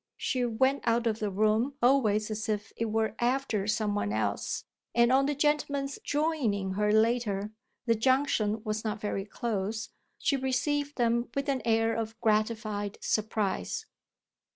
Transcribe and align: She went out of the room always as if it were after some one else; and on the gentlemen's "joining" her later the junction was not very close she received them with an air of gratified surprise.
She 0.17 0.43
went 0.45 0.81
out 0.87 1.05
of 1.05 1.19
the 1.19 1.29
room 1.29 1.75
always 1.79 2.31
as 2.31 2.49
if 2.49 2.73
it 2.75 2.85
were 2.85 3.13
after 3.19 3.67
some 3.67 3.93
one 3.93 4.11
else; 4.11 4.65
and 4.95 5.11
on 5.11 5.27
the 5.27 5.35
gentlemen's 5.35 5.99
"joining" 6.03 6.71
her 6.71 6.91
later 6.91 7.51
the 7.85 7.93
junction 7.93 8.63
was 8.63 8.83
not 8.83 8.99
very 8.99 9.25
close 9.25 9.89
she 10.17 10.35
received 10.37 10.95
them 10.97 11.29
with 11.35 11.47
an 11.49 11.61
air 11.65 11.93
of 11.93 12.19
gratified 12.19 12.97
surprise. 12.99 13.85